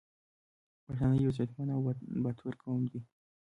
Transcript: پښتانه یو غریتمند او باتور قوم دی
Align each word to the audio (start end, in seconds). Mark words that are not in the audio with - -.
پښتانه 0.85 1.15
یو 1.17 1.31
غریتمند 1.35 1.69
او 1.75 1.81
باتور 2.23 2.53
قوم 2.63 2.81
دی 2.91 2.99